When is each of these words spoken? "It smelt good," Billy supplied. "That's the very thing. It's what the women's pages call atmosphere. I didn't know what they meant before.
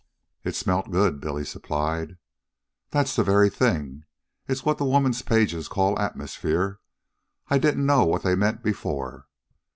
"It 0.43 0.55
smelt 0.55 0.89
good," 0.89 1.21
Billy 1.21 1.45
supplied. 1.45 2.17
"That's 2.89 3.15
the 3.15 3.23
very 3.23 3.51
thing. 3.51 4.05
It's 4.47 4.65
what 4.65 4.79
the 4.79 4.83
women's 4.83 5.21
pages 5.21 5.67
call 5.67 5.99
atmosphere. 5.99 6.79
I 7.49 7.59
didn't 7.59 7.85
know 7.85 8.05
what 8.05 8.23
they 8.23 8.33
meant 8.33 8.63
before. 8.63 9.27